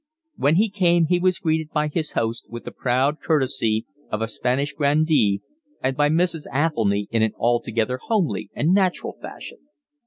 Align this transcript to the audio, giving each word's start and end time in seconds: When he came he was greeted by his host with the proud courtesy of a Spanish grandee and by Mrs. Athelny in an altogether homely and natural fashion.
When 0.35 0.55
he 0.55 0.67
came 0.67 1.05
he 1.05 1.19
was 1.19 1.37
greeted 1.37 1.69
by 1.69 1.87
his 1.87 2.13
host 2.13 2.49
with 2.49 2.63
the 2.65 2.71
proud 2.71 3.19
courtesy 3.21 3.85
of 4.11 4.19
a 4.19 4.27
Spanish 4.27 4.73
grandee 4.73 5.41
and 5.83 5.95
by 5.95 6.09
Mrs. 6.09 6.47
Athelny 6.51 7.07
in 7.11 7.21
an 7.21 7.33
altogether 7.37 7.99
homely 8.01 8.49
and 8.55 8.73
natural 8.73 9.15
fashion. 9.21 9.59